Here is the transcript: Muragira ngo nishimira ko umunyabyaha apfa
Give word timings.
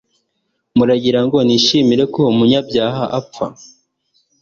Muragira 0.77 1.19
ngo 1.25 1.37
nishimira 1.47 2.03
ko 2.13 2.21
umunyabyaha 2.31 3.03
apfa 3.19 3.45